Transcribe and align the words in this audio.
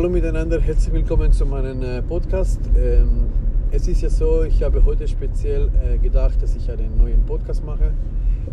hallo 0.00 0.08
miteinander, 0.08 0.58
herzlich 0.62 0.94
willkommen 0.94 1.30
zu 1.30 1.44
meinem 1.44 1.82
äh, 1.82 2.00
Podcast. 2.00 2.58
Ähm, 2.74 3.26
es 3.70 3.86
ist 3.86 4.00
ja 4.00 4.08
so, 4.08 4.44
ich 4.44 4.62
habe 4.62 4.82
heute 4.86 5.06
speziell 5.06 5.68
äh, 5.84 5.98
gedacht, 5.98 6.40
dass 6.40 6.56
ich 6.56 6.70
einen 6.70 6.96
neuen 6.96 7.26
Podcast 7.26 7.62
mache, 7.62 7.92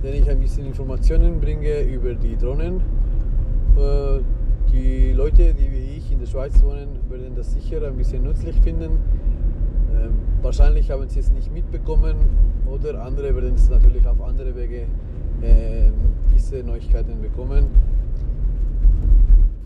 den 0.04 0.14
ich 0.14 0.30
ein 0.30 0.42
bisschen 0.42 0.66
Informationen 0.66 1.40
bringe 1.40 1.84
über 1.84 2.16
die 2.16 2.36
Drohnen. 2.36 2.82
Äh, 3.78 4.20
die 4.74 5.14
Leute, 5.14 5.54
die 5.54 5.72
wie 5.72 5.98
ich 5.98 6.12
in 6.12 6.20
der 6.20 6.26
Schweiz 6.26 6.62
wohnen, 6.62 7.00
werden 7.08 7.34
das 7.34 7.54
sicher 7.54 7.82
ein 7.88 7.96
bisschen 7.96 8.24
nützlich 8.24 8.60
finden. 8.60 8.98
Ähm, 9.96 10.16
wahrscheinlich 10.42 10.92
haben 10.92 11.08
sie 11.08 11.22
es 11.22 11.32
nicht 11.32 11.54
mitbekommen 11.54 12.18
oder 12.70 13.02
andere 13.06 13.34
werden 13.34 13.54
es 13.56 13.70
natürlich 13.70 14.06
auf 14.06 14.22
andere 14.22 14.54
Wege 14.54 14.88
ähm, 15.42 15.94
diese 16.36 16.62
Neuigkeiten 16.62 17.22
bekommen. 17.22 17.68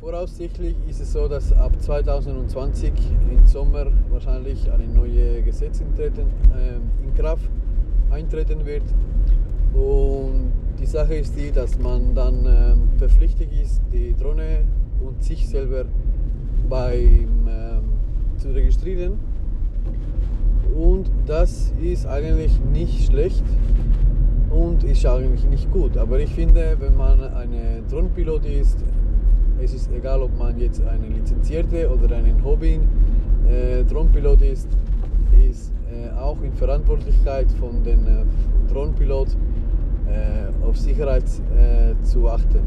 Voraussichtlich 0.02 0.76
ist 0.90 1.00
es 1.00 1.14
so, 1.14 1.28
dass 1.28 1.54
ab 1.54 1.80
2020 1.80 2.92
im 3.32 3.46
Sommer 3.46 3.86
wahrscheinlich 4.10 4.72
eine 4.72 4.88
neue 4.88 5.44
Gesetz 5.44 5.80
äh, 5.80 6.08
in 7.04 7.14
Kraft 7.14 7.48
eintreten 8.10 8.66
wird. 8.66 8.82
Und 9.76 10.54
die 10.80 10.88
Sache 10.88 11.14
ist 11.14 11.38
die, 11.38 11.52
dass 11.52 11.78
man 11.78 12.16
dann 12.16 12.48
äh, 12.48 12.98
verpflichtet 12.98 13.50
ist, 13.54 13.80
die 13.94 14.16
Drohne 14.16 14.66
und 15.02 15.22
sich 15.24 15.48
selber 15.48 15.86
beim, 16.68 17.48
äh, 17.48 18.40
zu 18.40 18.50
registrieren. 18.56 19.20
Und 20.76 21.12
das 21.28 21.74
ist 21.80 22.08
eigentlich 22.08 22.60
nicht 22.74 23.06
schlecht 23.06 23.44
und 24.50 24.84
ist 24.84 25.06
eigentlich 25.06 25.46
nicht 25.46 25.72
gut. 25.72 25.96
Aber 25.96 26.20
ich 26.20 26.32
finde, 26.32 26.76
wenn 26.80 26.98
man 26.98 27.22
eine 27.22 27.84
Drohnenpilot 27.88 28.46
ist, 28.48 28.80
es 29.64 29.74
ist 29.74 29.92
egal, 29.92 30.22
ob 30.22 30.38
man 30.38 30.60
jetzt 30.60 30.82
eine 30.82 31.08
lizenzierte 31.08 31.90
oder 31.90 32.16
einen 32.16 32.44
Hobby 32.44 32.80
äh, 33.48 33.84
Drohnenpilot 33.84 34.42
ist, 34.42 34.68
ist 35.50 35.72
äh, 35.92 36.10
auch 36.20 36.42
in 36.42 36.54
Verantwortlichkeit 36.54 37.52
von 37.54 37.84
den 37.84 38.06
äh, 38.08 38.72
Drohnenpilot 38.72 39.30
äh, 40.08 40.66
auf 40.66 40.78
Sicherheit 40.78 41.26
äh, 41.56 41.94
zu 42.04 42.28
achten. 42.28 42.60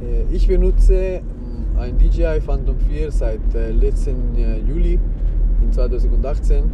Äh, 0.00 0.34
ich 0.34 0.46
benutze 0.46 1.20
mm, 1.20 1.78
ein 1.78 1.98
DJI 1.98 2.40
Phantom 2.40 2.76
4 2.88 3.10
seit 3.10 3.54
äh, 3.54 3.72
letzten 3.72 4.36
Juli 4.68 5.00
in 5.62 5.72
2018 5.72 6.64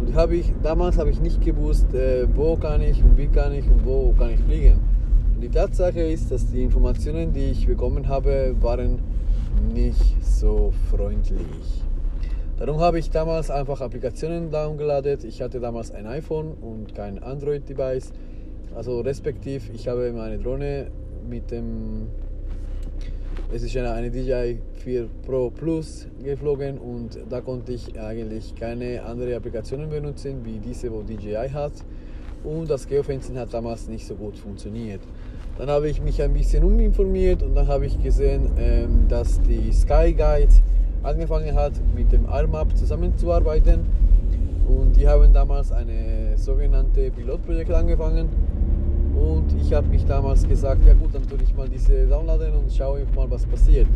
und 0.00 0.14
hab 0.14 0.30
ich, 0.30 0.52
damals 0.62 0.96
habe 0.98 1.10
ich 1.10 1.20
nicht 1.20 1.40
gewusst, 1.44 1.86
wo 2.34 2.56
kann 2.56 2.82
ich 2.82 3.04
und 3.04 3.16
wie 3.16 3.28
kann 3.28 3.52
ich 3.52 3.66
und 3.66 3.84
wo 3.84 4.12
kann 4.18 4.30
ich 4.30 4.40
fliegen. 4.40 4.80
Die 5.42 5.48
Tatsache 5.48 6.00
ist, 6.00 6.30
dass 6.30 6.46
die 6.52 6.62
Informationen, 6.62 7.32
die 7.32 7.50
ich 7.50 7.66
bekommen 7.66 8.06
habe, 8.06 8.54
waren 8.60 9.00
nicht 9.74 10.24
so 10.24 10.72
freundlich. 10.88 11.82
Darum 12.60 12.78
habe 12.78 13.00
ich 13.00 13.10
damals 13.10 13.50
einfach 13.50 13.80
Applikationen 13.80 14.52
downgeladen. 14.52 15.18
Ich 15.26 15.42
hatte 15.42 15.58
damals 15.58 15.90
ein 15.90 16.06
iPhone 16.06 16.52
und 16.60 16.94
kein 16.94 17.20
Android-Device. 17.20 18.12
Also 18.76 19.00
respektiv, 19.00 19.68
ich 19.74 19.88
habe 19.88 20.12
meine 20.12 20.38
Drohne 20.38 20.92
mit 21.28 21.50
dem, 21.50 22.06
es 23.52 23.64
ist 23.64 23.76
eine 23.76 24.12
DJI 24.12 24.60
4 24.84 25.08
Pro 25.26 25.50
Plus 25.50 26.06
geflogen 26.22 26.78
und 26.78 27.18
da 27.28 27.40
konnte 27.40 27.72
ich 27.72 27.98
eigentlich 27.98 28.54
keine 28.54 29.02
andere 29.02 29.34
Applikationen 29.34 29.90
benutzen 29.90 30.44
wie 30.44 30.60
diese, 30.60 30.92
wo 30.92 31.02
DJI 31.02 31.48
hat. 31.52 31.72
Und 32.44 32.68
das 32.68 32.88
Geofencing 32.88 33.38
hat 33.38 33.54
damals 33.54 33.88
nicht 33.88 34.06
so 34.06 34.14
gut 34.14 34.36
funktioniert. 34.36 35.00
Dann 35.58 35.68
habe 35.68 35.88
ich 35.88 36.02
mich 36.02 36.20
ein 36.22 36.32
bisschen 36.32 36.64
uminformiert 36.64 37.42
und 37.42 37.54
dann 37.54 37.68
habe 37.68 37.86
ich 37.86 38.02
gesehen, 38.02 38.50
ähm, 38.58 39.06
dass 39.08 39.40
die 39.42 39.72
Sky 39.72 40.12
Guide 40.12 40.52
angefangen 41.02 41.54
hat, 41.54 41.72
mit 41.94 42.10
dem 42.10 42.26
ARMAP 42.26 42.76
zusammenzuarbeiten. 42.76 43.80
Und 44.66 44.96
die 44.96 45.06
haben 45.06 45.32
damals 45.32 45.70
eine 45.70 46.36
sogenannte 46.36 47.10
Pilotprojekt 47.10 47.70
angefangen. 47.70 48.28
Und 49.14 49.54
ich 49.60 49.72
habe 49.72 49.86
mich 49.88 50.04
damals 50.04 50.48
gesagt, 50.48 50.86
ja 50.86 50.94
gut, 50.94 51.14
dann 51.14 51.26
tue 51.28 51.38
ich 51.42 51.54
mal 51.54 51.68
diese 51.68 52.06
downloaden 52.06 52.54
und 52.54 52.72
schaue 52.72 53.02
mal, 53.14 53.30
was 53.30 53.46
passiert. 53.46 53.86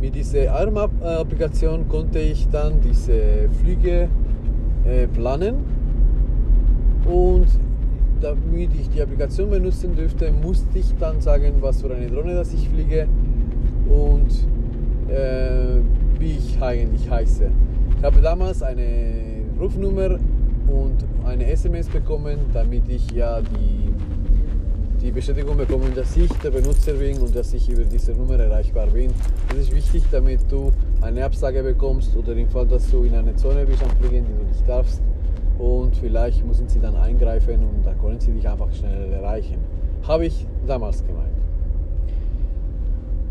Mit 0.00 0.14
dieser 0.14 0.52
ARMAP-Applikation 0.52 1.88
konnte 1.88 2.20
ich 2.20 2.48
dann 2.48 2.80
diese 2.80 3.48
Flüge 3.60 4.08
äh, 4.84 5.06
planen 5.08 5.79
und 7.06 7.46
damit 8.20 8.70
ich 8.78 8.90
die 8.90 9.00
Applikation 9.00 9.50
benutzen 9.50 9.94
dürfte, 9.96 10.30
musste 10.30 10.78
ich 10.78 10.94
dann 10.98 11.20
sagen, 11.20 11.54
was 11.60 11.80
für 11.80 11.94
eine 11.94 12.06
Drohne 12.06 12.34
das 12.34 12.52
ich 12.52 12.68
fliege 12.68 13.08
und 13.88 14.28
äh, 15.10 15.80
wie 16.18 16.36
ich 16.36 16.60
eigentlich 16.60 17.08
heiße. 17.10 17.50
Ich 17.98 18.04
habe 18.04 18.20
damals 18.20 18.62
eine 18.62 19.42
Rufnummer 19.58 20.18
und 20.66 21.04
eine 21.26 21.50
SMS 21.50 21.88
bekommen, 21.88 22.38
damit 22.52 22.88
ich 22.88 23.10
ja 23.12 23.40
die, 23.40 23.92
die 25.02 25.10
Bestätigung 25.10 25.56
bekomme, 25.56 25.90
dass 25.94 26.16
ich 26.16 26.30
der 26.44 26.50
Benutzer 26.50 26.92
bin 26.92 27.18
und 27.18 27.34
dass 27.34 27.52
ich 27.54 27.68
über 27.70 27.84
diese 27.84 28.12
Nummer 28.12 28.38
erreichbar 28.38 28.86
bin. 28.88 29.12
Das 29.48 29.58
ist 29.58 29.74
wichtig, 29.74 30.04
damit 30.10 30.40
du 30.50 30.72
eine 31.00 31.24
Absage 31.24 31.62
bekommst 31.62 32.14
oder 32.16 32.34
im 32.36 32.48
Fall, 32.48 32.66
dass 32.66 32.90
du 32.90 33.02
in 33.04 33.14
einer 33.14 33.36
Zone 33.36 33.64
bist 33.64 33.82
am 33.82 33.90
Fliegen, 33.96 34.26
die 34.26 34.44
du 34.44 34.48
nicht 34.48 34.68
darfst, 34.68 35.00
und 35.60 35.94
vielleicht 35.96 36.44
müssen 36.44 36.68
sie 36.68 36.80
dann 36.80 36.96
eingreifen 36.96 37.60
und 37.60 37.84
dann 37.84 37.98
können 38.00 38.18
sie 38.18 38.32
dich 38.32 38.48
einfach 38.48 38.72
schnell 38.72 39.12
erreichen. 39.12 39.58
Habe 40.06 40.26
ich 40.26 40.46
damals 40.66 41.04
gemeint. 41.06 41.28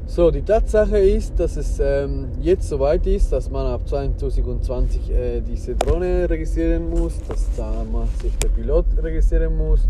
So, 0.05 0.31
die 0.31 0.41
Tatsache 0.41 0.97
ist, 0.97 1.39
dass 1.39 1.55
es 1.55 1.79
ähm, 1.79 2.29
jetzt 2.41 2.67
soweit 2.67 3.05
ist, 3.05 3.31
dass 3.31 3.49
man 3.49 3.67
ab 3.67 3.87
2020 3.87 5.11
äh, 5.11 5.41
diese 5.41 5.75
Drohne 5.75 6.29
registrieren 6.29 6.89
muss, 6.89 7.19
dass 7.27 7.47
da 7.55 7.83
man 7.91 8.07
sich 8.21 8.35
der 8.37 8.49
Pilot 8.49 8.85
registrieren 9.01 9.55
muss 9.57 9.87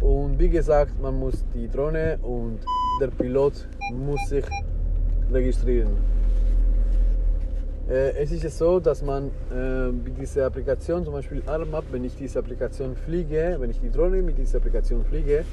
und 0.00 0.38
wie 0.38 0.48
gesagt, 0.48 1.00
man 1.00 1.18
muss 1.18 1.44
die 1.54 1.68
Drohne 1.68 2.18
und 2.22 2.58
der 3.00 3.08
Pilot 3.08 3.68
muss 3.94 4.28
sich 4.28 4.44
registrieren. 5.30 6.11
Äh, 7.92 8.16
es 8.22 8.32
ist 8.32 8.56
so, 8.56 8.80
dass 8.80 9.02
man 9.02 9.30
äh, 9.54 9.92
mit 9.92 10.18
dieser 10.18 10.46
Applikation, 10.46 11.04
zum 11.04 11.12
Beispiel 11.12 11.42
ARMAP, 11.44 11.84
wenn 11.92 12.04
ich 12.04 12.16
diese 12.16 12.38
Applikation 12.38 12.96
fliege, 12.96 13.56
wenn 13.58 13.70
ich 13.70 13.80
die 13.80 13.90
Drohne 13.90 14.22
mit 14.22 14.38
dieser 14.38 14.58
Applikation 14.58 15.04
fliege, 15.04 15.44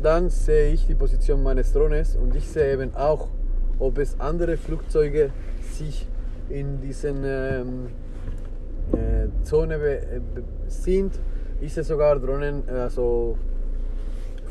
dann 0.00 0.30
sehe 0.30 0.72
ich 0.72 0.86
die 0.86 0.94
Position 0.94 1.42
meines 1.42 1.72
Drohnes 1.72 2.14
und 2.14 2.36
ich 2.36 2.46
sehe 2.48 2.72
eben 2.72 2.94
auch, 2.94 3.26
ob 3.80 3.98
es 3.98 4.14
andere 4.20 4.56
Flugzeuge 4.56 5.30
sich 5.72 6.06
in 6.48 6.80
diesen 6.80 7.24
ähm, 7.24 7.86
äh, 8.92 9.44
Zone 9.44 9.74
äh, 9.74 10.20
sind. 10.68 11.18
Ich 11.60 11.74
sehe 11.74 11.82
sogar 11.82 12.16
Drohnen, 12.20 12.62
also 12.68 13.36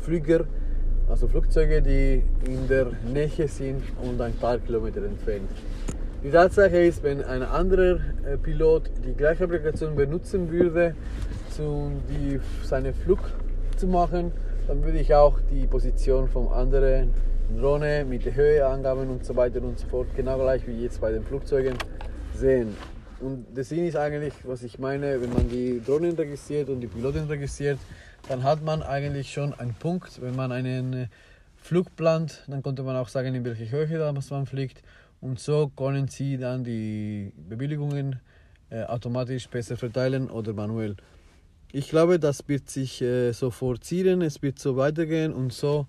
Flüger, 0.02 0.44
also 1.08 1.28
Flugzeuge, 1.28 1.80
die 1.80 2.24
in 2.46 2.68
der 2.68 2.88
Nähe 3.10 3.48
sind 3.48 3.82
und 4.02 4.20
ein 4.20 4.34
paar 4.34 4.58
Kilometer 4.58 5.02
entfernt. 5.02 5.48
Die 6.24 6.30
Tatsache 6.30 6.78
ist, 6.78 7.02
wenn 7.02 7.24
ein 7.24 7.42
anderer 7.42 7.98
äh, 8.24 8.38
Pilot 8.40 8.92
die 9.04 9.12
gleiche 9.12 9.42
Applikation 9.42 9.96
benutzen 9.96 10.52
würde, 10.52 10.94
um 11.58 12.00
die, 12.08 12.38
seinen 12.64 12.94
Flug 12.94 13.18
zu 13.76 13.88
machen, 13.88 14.30
dann 14.68 14.84
würde 14.84 15.00
ich 15.00 15.12
auch 15.16 15.40
die 15.50 15.66
Position 15.66 16.28
vom 16.28 16.46
anderen 16.52 17.12
Drohne 17.58 18.04
mit 18.04 18.24
der 18.24 18.36
Höheangaben 18.36 19.10
und 19.10 19.24
so 19.24 19.34
weiter 19.34 19.60
und 19.62 19.80
so 19.80 19.88
fort, 19.88 20.06
genau 20.14 20.38
gleich 20.38 20.64
wie 20.68 20.80
jetzt 20.80 21.00
bei 21.00 21.10
den 21.10 21.24
Flugzeugen, 21.24 21.74
sehen. 22.36 22.76
Und 23.18 23.56
der 23.56 23.64
Sinn 23.64 23.84
ist 23.84 23.96
eigentlich, 23.96 24.34
was 24.44 24.62
ich 24.62 24.78
meine, 24.78 25.20
wenn 25.20 25.32
man 25.32 25.48
die 25.48 25.82
Drohnen 25.84 26.14
registriert 26.14 26.68
und 26.68 26.82
die 26.82 26.86
Piloten 26.86 27.26
registriert, 27.26 27.80
dann 28.28 28.44
hat 28.44 28.62
man 28.62 28.84
eigentlich 28.84 29.32
schon 29.32 29.54
einen 29.54 29.74
Punkt, 29.74 30.22
wenn 30.22 30.36
man 30.36 30.52
einen 30.52 31.08
Flug 31.56 31.96
plant, 31.96 32.44
dann 32.46 32.62
konnte 32.62 32.84
man 32.84 32.94
auch 32.94 33.08
sagen, 33.08 33.34
in 33.34 33.44
welche 33.44 33.68
Höhe 33.72 34.12
man 34.30 34.46
fliegt 34.46 34.84
und 35.22 35.38
so 35.38 35.68
können 35.68 36.08
Sie 36.08 36.36
dann 36.36 36.64
die 36.64 37.32
Bewilligungen 37.48 38.20
äh, 38.70 38.82
automatisch 38.82 39.48
besser 39.48 39.76
verteilen 39.76 40.28
oder 40.28 40.52
manuell. 40.52 40.96
Ich 41.72 41.88
glaube, 41.88 42.18
das 42.18 42.46
wird 42.48 42.68
sich 42.68 43.00
äh, 43.00 43.32
so 43.32 43.50
fortziehen, 43.50 44.20
es 44.20 44.42
wird 44.42 44.58
so 44.58 44.76
weitergehen 44.76 45.32
und 45.32 45.52
so 45.52 45.86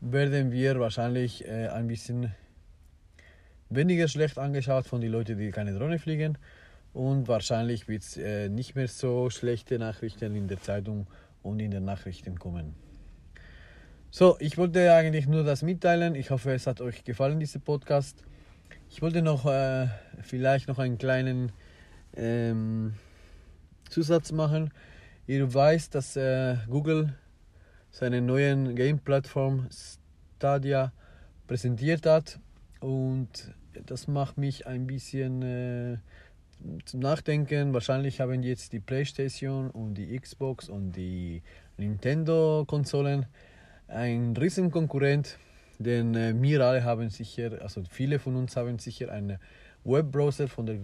werden 0.00 0.50
wir 0.50 0.80
wahrscheinlich 0.80 1.46
äh, 1.46 1.68
ein 1.68 1.86
bisschen 1.86 2.34
weniger 3.70 4.08
schlecht 4.08 4.36
angeschaut 4.36 4.86
von 4.86 5.00
den 5.00 5.12
Leuten, 5.12 5.38
die 5.38 5.52
keine 5.52 5.78
Drohne 5.78 6.00
fliegen 6.00 6.36
und 6.92 7.28
wahrscheinlich 7.28 7.86
wird 7.86 8.02
es 8.02 8.16
äh, 8.16 8.48
nicht 8.48 8.74
mehr 8.74 8.88
so 8.88 9.30
schlechte 9.30 9.78
Nachrichten 9.78 10.34
in 10.34 10.48
der 10.48 10.60
Zeitung 10.60 11.06
und 11.42 11.60
in 11.60 11.70
den 11.70 11.84
Nachrichten 11.84 12.36
kommen. 12.36 12.74
So, 14.10 14.36
ich 14.40 14.58
wollte 14.58 14.92
eigentlich 14.92 15.28
nur 15.28 15.44
das 15.44 15.62
mitteilen. 15.62 16.16
Ich 16.16 16.30
hoffe, 16.30 16.52
es 16.52 16.66
hat 16.66 16.80
euch 16.80 17.04
gefallen, 17.04 17.38
dieser 17.38 17.60
Podcast. 17.60 18.24
Ich 18.94 19.00
wollte 19.00 19.22
noch 19.22 19.46
äh, 19.46 19.86
vielleicht 20.20 20.68
noch 20.68 20.78
einen 20.78 20.98
kleinen 20.98 21.50
ähm, 22.14 22.92
Zusatz 23.88 24.32
machen. 24.32 24.70
Ihr 25.26 25.52
weißt, 25.52 25.94
dass 25.94 26.14
äh, 26.14 26.58
Google 26.68 27.14
seine 27.90 28.20
neuen 28.20 28.76
Game-Plattform 28.76 29.66
Stadia 30.36 30.92
präsentiert 31.46 32.04
hat 32.04 32.38
und 32.80 33.54
das 33.86 34.08
macht 34.08 34.36
mich 34.36 34.66
ein 34.66 34.86
bisschen 34.86 35.40
äh, 35.40 35.96
zum 36.84 37.00
Nachdenken. 37.00 37.72
Wahrscheinlich 37.72 38.20
haben 38.20 38.42
jetzt 38.42 38.74
die 38.74 38.80
PlayStation 38.80 39.70
und 39.70 39.94
die 39.94 40.20
Xbox 40.20 40.68
und 40.68 40.92
die 40.92 41.42
Nintendo-Konsolen 41.78 43.24
einen 43.88 44.36
riesen 44.36 44.70
Konkurrent, 44.70 45.38
denn 45.78 46.14
äh, 46.14 46.34
wir 46.40 46.60
alle 46.60 46.84
haben 46.84 47.10
sicher, 47.10 47.60
also 47.62 47.82
viele 47.88 48.18
von 48.18 48.36
uns 48.36 48.56
haben 48.56 48.78
sicher 48.78 49.10
einen 49.10 49.38
Webbrowser 49.84 50.48
von 50.48 50.66
der, 50.66 50.78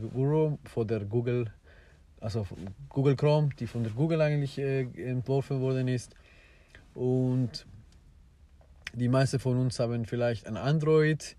von 0.64 0.87
der 0.87 1.00
Google, 1.00 1.52
also 2.20 2.46
Google 2.88 3.17
Chrome, 3.17 3.50
die 3.58 3.67
von 3.67 3.85
der 3.85 3.93
Google 3.93 4.20
eigentlich 4.20 4.58
äh, 4.58 4.82
entworfen 4.96 5.61
worden 5.61 5.88
ist. 5.88 6.14
Und 6.94 7.67
die 8.94 9.08
meisten 9.08 9.38
von 9.38 9.56
uns 9.58 9.79
haben 9.79 10.05
vielleicht 10.05 10.46
ein 10.46 10.56
Android 10.56 11.37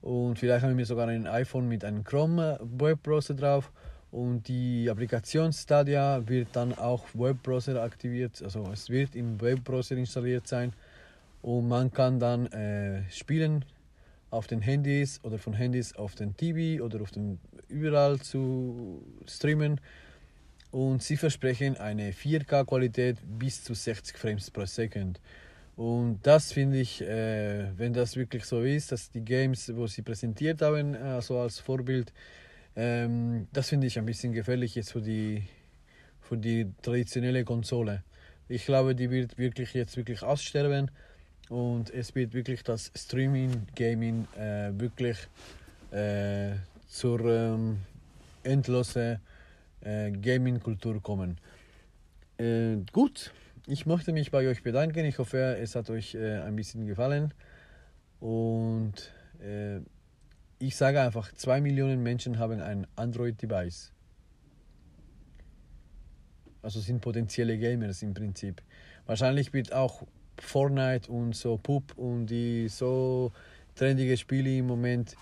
und 0.00 0.38
vielleicht 0.38 0.64
haben 0.64 0.78
wir 0.78 0.86
sogar 0.86 1.08
ein 1.08 1.26
iPhone 1.26 1.68
mit 1.68 1.84
einem 1.84 2.04
Chrome 2.04 2.58
Webbrowser 2.62 3.34
drauf 3.34 3.70
und 4.10 4.48
die 4.48 4.88
Applikation 4.88 5.52
Stadia 5.52 6.26
wird 6.26 6.48
dann 6.52 6.72
auch 6.78 7.04
Webbrowser 7.14 7.82
aktiviert, 7.82 8.40
also 8.42 8.70
es 8.72 8.88
wird 8.88 9.14
im 9.16 9.40
Webbrowser 9.40 9.96
installiert 9.96 10.46
sein 10.46 10.72
und 11.48 11.66
man 11.66 11.90
kann 11.90 12.20
dann 12.20 12.46
äh, 12.48 13.10
spielen 13.10 13.64
auf 14.28 14.46
den 14.46 14.60
Handys 14.60 15.18
oder 15.24 15.38
von 15.38 15.54
Handys 15.54 15.96
auf 15.96 16.14
den 16.14 16.36
TV 16.36 16.84
oder 16.84 17.00
auf 17.00 17.10
den 17.10 17.38
überall 17.68 18.20
zu 18.20 19.02
streamen 19.26 19.80
und 20.72 21.02
sie 21.02 21.16
versprechen 21.16 21.78
eine 21.78 22.12
4K-Qualität 22.12 23.16
bis 23.38 23.64
zu 23.64 23.72
60 23.72 24.18
Frames 24.18 24.50
pro 24.50 24.66
Second. 24.66 25.22
Und 25.74 26.18
das 26.22 26.52
finde 26.52 26.80
ich, 26.80 27.00
äh, 27.00 27.68
wenn 27.78 27.94
das 27.94 28.16
wirklich 28.16 28.44
so 28.44 28.60
ist, 28.60 28.92
dass 28.92 29.10
die 29.10 29.24
Games, 29.24 29.74
wo 29.74 29.86
sie 29.86 30.02
präsentiert 30.02 30.60
haben, 30.60 30.94
also 30.96 31.38
als 31.38 31.60
Vorbild, 31.60 32.12
ähm, 32.76 33.48
das 33.54 33.70
finde 33.70 33.86
ich 33.86 33.98
ein 33.98 34.04
bisschen 34.04 34.34
gefährlich 34.34 34.74
jetzt 34.74 34.92
für 34.92 35.00
die, 35.00 35.44
für 36.20 36.36
die 36.36 36.66
traditionelle 36.82 37.44
Konsole. 37.44 38.04
Ich 38.50 38.66
glaube, 38.66 38.94
die 38.94 39.10
wird 39.10 39.38
wirklich 39.38 39.72
jetzt 39.72 39.96
wirklich 39.96 40.22
aussterben 40.22 40.90
und 41.48 41.90
es 41.90 42.14
wird 42.14 42.34
wirklich 42.34 42.62
das 42.62 42.92
Streaming, 42.94 43.66
Gaming 43.74 44.26
äh, 44.36 44.70
wirklich 44.78 45.18
äh, 45.90 46.54
zur 46.88 47.20
ähm, 47.24 47.78
endlosen 48.42 49.20
äh, 49.80 50.10
Gaming-Kultur 50.10 51.02
kommen. 51.02 51.38
Äh, 52.38 52.76
gut, 52.92 53.32
ich 53.66 53.86
möchte 53.86 54.12
mich 54.12 54.30
bei 54.30 54.46
euch 54.48 54.62
bedanken. 54.62 55.04
Ich 55.04 55.18
hoffe, 55.18 55.56
es 55.60 55.74
hat 55.74 55.90
euch 55.90 56.14
äh, 56.14 56.40
ein 56.40 56.56
bisschen 56.56 56.86
gefallen. 56.86 57.34
Und 58.20 59.12
äh, 59.40 59.80
ich 60.58 60.76
sage 60.76 61.00
einfach, 61.00 61.32
zwei 61.34 61.60
Millionen 61.60 62.02
Menschen 62.02 62.38
haben 62.38 62.60
ein 62.60 62.86
Android-Device. 62.96 63.92
Also 66.62 66.80
sind 66.80 67.00
potenzielle 67.00 67.56
Gamers 67.56 68.02
im 68.02 68.14
Prinzip. 68.14 68.60
Wahrscheinlich 69.06 69.52
wird 69.52 69.72
auch 69.72 70.06
Fortnite 70.40 71.10
und 71.10 71.34
so 71.34 71.56
Pup 71.56 71.96
und 71.96 72.26
die 72.26 72.68
so 72.68 73.32
trendige 73.74 74.16
Spiele 74.16 74.58
im 74.58 74.66
Moment 74.66 75.16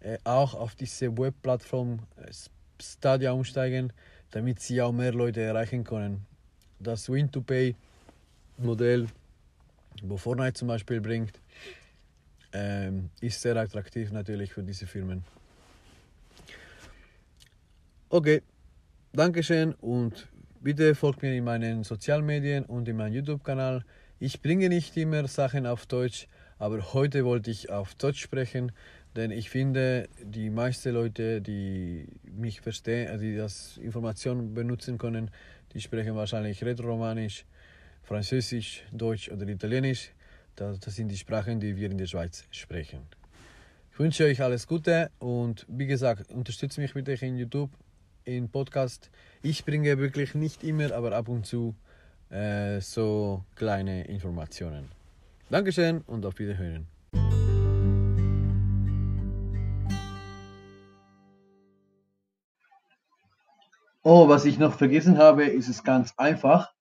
äh, 0.00 0.18
auch 0.24 0.54
auf 0.54 0.74
diese 0.74 1.16
Webplattform 1.16 2.00
äh, 2.16 2.32
Stadia 2.80 3.32
umsteigen, 3.32 3.92
damit 4.30 4.60
sie 4.60 4.80
auch 4.80 4.92
mehr 4.92 5.12
Leute 5.12 5.40
erreichen 5.40 5.84
können 5.84 6.26
das 6.80 7.08
Win-to-Pay-Modell, 7.08 9.08
wo 10.02 10.16
Fortnite 10.16 10.54
zum 10.54 10.68
Beispiel 10.68 11.00
bringt, 11.00 11.40
ähm, 12.52 13.10
ist 13.20 13.40
sehr 13.40 13.56
attraktiv 13.56 14.12
natürlich 14.12 14.52
für 14.52 14.62
diese 14.62 14.86
Firmen. 14.86 15.24
Okay, 18.08 18.42
Dankeschön 19.12 19.74
und 19.74 20.28
bitte 20.60 20.94
folgt 20.94 21.22
mir 21.22 21.34
in 21.34 21.44
meinen 21.44 21.84
Sozialmedien 21.84 22.64
und 22.64 22.88
in 22.88 22.96
meinem 22.96 23.14
YouTube-Kanal. 23.14 23.84
Ich 24.20 24.42
bringe 24.42 24.68
nicht 24.68 24.96
immer 24.96 25.28
Sachen 25.28 25.64
auf 25.64 25.86
Deutsch, 25.86 26.26
aber 26.58 26.92
heute 26.92 27.24
wollte 27.24 27.52
ich 27.52 27.70
auf 27.70 27.94
Deutsch 27.94 28.20
sprechen, 28.20 28.72
denn 29.14 29.30
ich 29.30 29.48
finde, 29.48 30.08
die 30.20 30.50
meisten 30.50 30.92
Leute, 30.92 31.40
die 31.40 32.08
mich 32.24 32.60
verstehen, 32.60 33.10
also 33.10 33.24
die 33.24 33.36
das 33.36 33.76
Informationen 33.76 34.54
benutzen 34.54 34.98
können, 34.98 35.30
die 35.72 35.80
sprechen 35.80 36.16
wahrscheinlich 36.16 36.64
Rätoromanisch, 36.64 37.46
Französisch, 38.02 38.82
Deutsch 38.90 39.30
oder 39.30 39.46
Italienisch. 39.46 40.10
Das, 40.56 40.80
das 40.80 40.96
sind 40.96 41.06
die 41.12 41.16
Sprachen, 41.16 41.60
die 41.60 41.76
wir 41.76 41.88
in 41.88 41.98
der 41.98 42.06
Schweiz 42.06 42.44
sprechen. 42.50 43.06
Ich 43.92 44.00
wünsche 44.00 44.24
euch 44.24 44.42
alles 44.42 44.66
Gute 44.66 45.12
und 45.20 45.64
wie 45.68 45.86
gesagt, 45.86 46.32
unterstützt 46.32 46.78
mich 46.78 46.92
bitte 46.92 47.12
in 47.24 47.36
YouTube, 47.36 47.70
in 48.24 48.48
Podcast. 48.48 49.12
Ich 49.42 49.64
bringe 49.64 49.96
wirklich 49.98 50.34
nicht 50.34 50.64
immer, 50.64 50.90
aber 50.90 51.12
ab 51.12 51.28
und 51.28 51.46
zu 51.46 51.76
äh, 52.30 52.80
so 52.80 53.44
kleine 53.56 54.04
Informationen. 54.04 54.88
Dankeschön 55.50 56.02
und 56.06 56.26
auf 56.26 56.38
Wiederhören. 56.38 56.86
Oh, 64.02 64.28
was 64.28 64.44
ich 64.44 64.58
noch 64.58 64.74
vergessen 64.74 65.18
habe, 65.18 65.44
ist 65.44 65.68
es 65.68 65.84
ganz 65.84 66.14
einfach. 66.16 66.72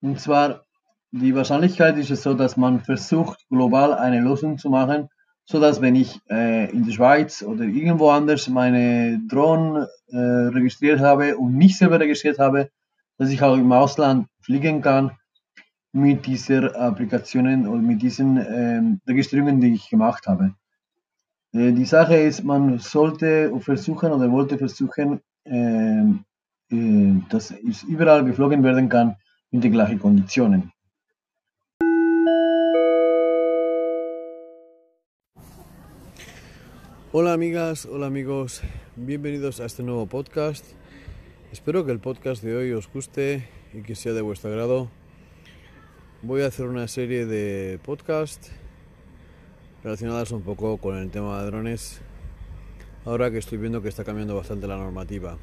Und 0.00 0.20
zwar, 0.20 0.64
die 1.12 1.34
Wahrscheinlichkeit 1.34 1.96
ist 1.96 2.10
es 2.10 2.22
so, 2.22 2.34
dass 2.34 2.56
man 2.56 2.80
versucht, 2.80 3.46
global 3.48 3.94
eine 3.94 4.20
Lösung 4.20 4.58
zu 4.58 4.70
machen, 4.70 5.08
so 5.44 5.60
dass 5.60 5.80
wenn 5.80 5.94
ich 5.94 6.18
äh, 6.30 6.70
in 6.70 6.84
der 6.84 6.92
Schweiz 6.92 7.42
oder 7.42 7.64
irgendwo 7.64 8.10
anders 8.10 8.48
meine 8.48 9.20
Drohnen 9.28 9.86
äh, 10.08 10.16
registriert 10.16 11.00
habe 11.00 11.36
und 11.36 11.56
nicht 11.56 11.78
selber 11.78 12.00
registriert 12.00 12.38
habe, 12.38 12.70
dass 13.18 13.30
ich 13.30 13.42
auch 13.42 13.56
im 13.56 13.70
Ausland 13.70 14.26
fliegen 14.42 14.82
kann 14.82 15.12
mit 15.92 16.26
dieser 16.26 16.74
Applikationen 16.76 17.66
oder 17.66 17.82
mit 17.82 18.02
diesen 18.02 18.36
ähm, 18.38 19.00
Registrierungen, 19.06 19.60
die 19.60 19.74
ich 19.74 19.90
gemacht 19.90 20.26
habe. 20.26 20.54
Äh, 21.52 21.72
die 21.72 21.84
Sache 21.84 22.16
ist, 22.16 22.42
man 22.44 22.78
sollte 22.78 23.52
versuchen 23.60 24.12
oder 24.12 24.30
wollte 24.30 24.58
versuchen, 24.58 25.20
ähm, 25.44 26.24
äh, 26.70 27.14
dass 27.28 27.50
es 27.50 27.82
überall 27.82 28.24
geflogen 28.24 28.62
werden 28.64 28.88
kann 28.88 29.16
mit 29.50 29.64
den 29.64 29.72
gleichen 29.72 29.98
Konditionen. 29.98 30.72
Hola 37.12 37.34
amigas, 37.34 37.86
hola 37.86 38.06
amigos, 38.06 38.62
bienvenidos 38.96 39.60
a 39.60 39.66
este 39.66 39.82
nuevo 39.82 40.06
podcast. 40.06 40.64
Espero 41.52 41.84
que 41.84 41.92
el 41.92 42.00
podcast 42.00 42.42
de 42.42 42.56
hoy 42.56 42.72
os 42.72 42.90
guste 42.90 43.46
y 43.74 43.82
que 43.82 43.94
sea 43.94 44.14
de 44.14 44.22
vuestro 44.22 44.48
agrado. 44.48 44.88
Voy 46.22 46.40
a 46.40 46.46
hacer 46.46 46.66
una 46.66 46.88
serie 46.88 47.26
de 47.26 47.78
podcasts 47.84 48.50
relacionadas 49.84 50.30
un 50.30 50.40
poco 50.40 50.78
con 50.78 50.96
el 50.96 51.10
tema 51.10 51.38
de 51.40 51.46
drones, 51.50 52.00
ahora 53.04 53.30
que 53.30 53.36
estoy 53.36 53.58
viendo 53.58 53.82
que 53.82 53.90
está 53.90 54.02
cambiando 54.02 54.34
bastante 54.34 54.66
la 54.66 54.78
normativa. 54.78 55.36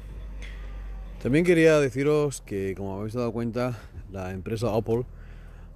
También 1.22 1.44
quería 1.44 1.78
deciros 1.78 2.40
que, 2.40 2.74
como 2.76 2.98
habéis 2.98 3.14
dado 3.14 3.30
cuenta, 3.30 3.78
la 4.10 4.32
empresa 4.32 4.74
Apple 4.74 5.04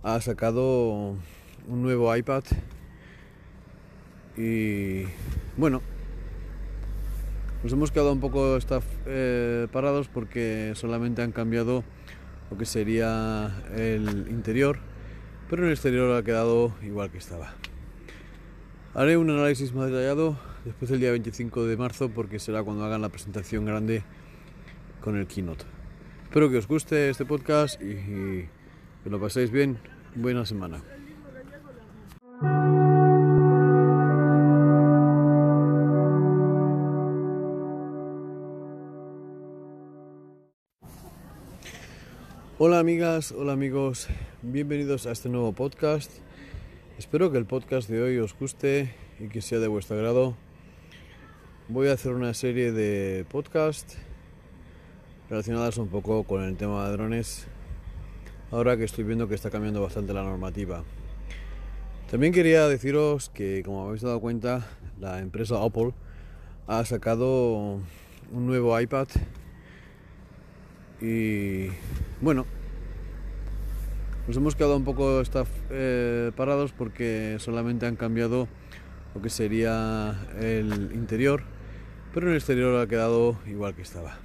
ha 0.02 0.20
sacado 0.20 1.16
un 1.68 1.82
nuevo 1.82 2.14
iPad 2.14 2.42
y 4.36 5.04
bueno, 5.56 5.80
nos 7.64 7.72
hemos 7.72 7.90
quedado 7.90 8.12
un 8.12 8.20
poco 8.20 8.58
eh, 9.06 9.68
parados 9.72 10.08
porque 10.08 10.72
solamente 10.74 11.22
han 11.22 11.32
cambiado 11.32 11.82
lo 12.50 12.58
que 12.58 12.66
sería 12.66 13.64
el 13.74 14.26
interior, 14.28 14.78
pero 15.48 15.64
el 15.64 15.72
exterior 15.72 16.14
ha 16.14 16.22
quedado 16.22 16.74
igual 16.82 17.10
que 17.10 17.16
estaba. 17.16 17.54
Haré 18.92 19.16
un 19.16 19.30
análisis 19.30 19.72
más 19.72 19.86
detallado 19.86 20.38
después 20.66 20.90
del 20.90 21.00
día 21.00 21.10
25 21.12 21.64
de 21.64 21.76
marzo 21.78 22.10
porque 22.10 22.38
será 22.38 22.62
cuando 22.62 22.84
hagan 22.84 23.00
la 23.00 23.08
presentación 23.08 23.64
grande 23.64 24.02
con 25.00 25.16
el 25.16 25.26
keynote. 25.26 25.64
Espero 26.24 26.50
que 26.50 26.58
os 26.58 26.68
guste 26.68 27.08
este 27.08 27.24
podcast 27.24 27.80
y, 27.80 27.86
y 27.86 28.48
que 29.02 29.10
lo 29.10 29.18
paséis 29.18 29.50
bien. 29.50 29.78
Buena 30.14 30.44
semana. 30.44 30.82
Hola 42.56 42.78
amigas, 42.78 43.32
hola 43.32 43.52
amigos, 43.52 44.06
bienvenidos 44.40 45.06
a 45.06 45.10
este 45.10 45.28
nuevo 45.28 45.52
podcast. 45.52 46.08
Espero 46.96 47.32
que 47.32 47.38
el 47.38 47.46
podcast 47.46 47.88
de 47.88 48.00
hoy 48.00 48.18
os 48.18 48.38
guste 48.38 48.94
y 49.18 49.26
que 49.26 49.42
sea 49.42 49.58
de 49.58 49.66
vuestro 49.66 49.96
agrado. 49.96 50.36
Voy 51.66 51.88
a 51.88 51.94
hacer 51.94 52.12
una 52.12 52.32
serie 52.32 52.70
de 52.70 53.24
podcasts 53.28 53.98
relacionadas 55.28 55.78
un 55.78 55.88
poco 55.88 56.22
con 56.22 56.44
el 56.44 56.56
tema 56.56 56.86
de 56.86 56.92
drones, 56.92 57.48
ahora 58.52 58.76
que 58.76 58.84
estoy 58.84 59.02
viendo 59.02 59.26
que 59.26 59.34
está 59.34 59.50
cambiando 59.50 59.82
bastante 59.82 60.12
la 60.12 60.22
normativa. 60.22 60.84
También 62.08 62.32
quería 62.32 62.68
deciros 62.68 63.30
que, 63.30 63.64
como 63.64 63.84
habéis 63.84 64.02
dado 64.02 64.20
cuenta, 64.20 64.64
la 65.00 65.18
empresa 65.18 65.60
Apple 65.60 65.92
ha 66.68 66.84
sacado 66.84 67.80
un 68.30 68.46
nuevo 68.46 68.80
iPad 68.80 69.08
y 71.00 71.70
bueno, 72.20 72.46
nos 74.26 74.36
hemos 74.36 74.56
quedado 74.56 74.76
un 74.76 74.84
poco 74.84 75.22
eh, 75.70 76.32
parados 76.36 76.72
porque 76.72 77.36
solamente 77.38 77.86
han 77.86 77.96
cambiado 77.96 78.48
lo 79.14 79.22
que 79.22 79.30
sería 79.30 80.26
el 80.40 80.92
interior, 80.94 81.42
pero 82.12 82.26
en 82.26 82.32
el 82.32 82.38
exterior 82.38 82.80
ha 82.80 82.86
quedado 82.86 83.36
igual 83.46 83.74
que 83.74 83.82
estaba. 83.82 84.18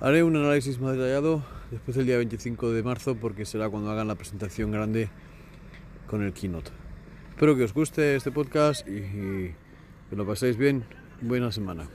Haré 0.00 0.22
un 0.22 0.36
análisis 0.36 0.78
más 0.80 0.96
detallado 0.96 1.42
después 1.70 1.96
del 1.96 2.06
día 2.06 2.16
25 2.16 2.72
de 2.72 2.82
marzo 2.82 3.14
porque 3.14 3.44
será 3.44 3.68
cuando 3.70 3.90
hagan 3.90 4.08
la 4.08 4.14
presentación 4.14 4.70
grande 4.70 5.08
con 6.06 6.22
el 6.22 6.32
keynote. 6.32 6.70
Espero 7.30 7.56
que 7.56 7.64
os 7.64 7.72
guste 7.72 8.16
este 8.16 8.30
podcast 8.30 8.86
y 8.88 9.54
que 10.10 10.16
lo 10.16 10.26
paséis 10.26 10.56
bien. 10.56 10.84
Buena 11.20 11.50
semana. 11.50 11.88